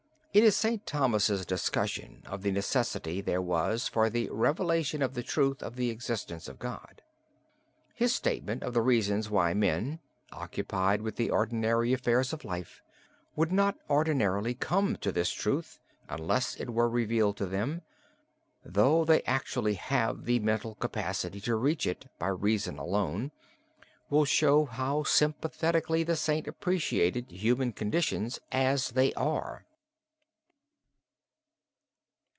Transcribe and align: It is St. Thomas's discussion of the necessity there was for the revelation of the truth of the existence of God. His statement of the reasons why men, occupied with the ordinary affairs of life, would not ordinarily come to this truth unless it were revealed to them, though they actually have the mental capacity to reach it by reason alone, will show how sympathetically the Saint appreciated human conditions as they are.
It 0.33 0.45
is 0.45 0.55
St. 0.55 0.85
Thomas's 0.85 1.45
discussion 1.45 2.23
of 2.25 2.41
the 2.41 2.51
necessity 2.53 3.19
there 3.19 3.41
was 3.41 3.89
for 3.89 4.09
the 4.09 4.29
revelation 4.31 5.01
of 5.01 5.13
the 5.13 5.23
truth 5.23 5.61
of 5.61 5.75
the 5.75 5.89
existence 5.89 6.47
of 6.47 6.57
God. 6.57 7.01
His 7.93 8.15
statement 8.15 8.63
of 8.63 8.73
the 8.73 8.79
reasons 8.81 9.29
why 9.29 9.53
men, 9.53 9.99
occupied 10.31 11.01
with 11.01 11.17
the 11.17 11.29
ordinary 11.29 11.91
affairs 11.91 12.31
of 12.31 12.45
life, 12.45 12.81
would 13.35 13.51
not 13.51 13.77
ordinarily 13.89 14.53
come 14.53 14.95
to 15.01 15.11
this 15.11 15.31
truth 15.31 15.79
unless 16.07 16.55
it 16.55 16.69
were 16.69 16.87
revealed 16.87 17.35
to 17.35 17.45
them, 17.45 17.81
though 18.63 19.03
they 19.03 19.23
actually 19.23 19.73
have 19.73 20.23
the 20.23 20.39
mental 20.39 20.75
capacity 20.75 21.41
to 21.41 21.57
reach 21.57 21.85
it 21.85 22.05
by 22.17 22.27
reason 22.29 22.77
alone, 22.77 23.31
will 24.09 24.23
show 24.23 24.63
how 24.63 25.03
sympathetically 25.03 26.03
the 26.03 26.15
Saint 26.15 26.47
appreciated 26.47 27.29
human 27.31 27.73
conditions 27.73 28.39
as 28.53 28.91
they 28.91 29.13
are. 29.15 29.65